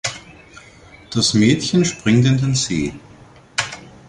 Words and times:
Das 1.11 1.35
Mädchen 1.35 1.85
springt 1.85 2.25
in 2.25 2.35
den 2.39 2.55
See. 2.55 2.91